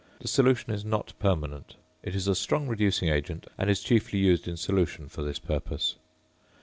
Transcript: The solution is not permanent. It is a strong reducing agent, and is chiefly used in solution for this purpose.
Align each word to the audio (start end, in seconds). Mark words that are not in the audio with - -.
The 0.19 0.27
solution 0.27 0.73
is 0.73 0.83
not 0.83 1.13
permanent. 1.19 1.75
It 2.01 2.15
is 2.15 2.27
a 2.27 2.33
strong 2.33 2.67
reducing 2.67 3.09
agent, 3.09 3.45
and 3.55 3.69
is 3.69 3.83
chiefly 3.83 4.17
used 4.17 4.47
in 4.47 4.57
solution 4.57 5.07
for 5.07 5.21
this 5.21 5.37
purpose. 5.37 5.93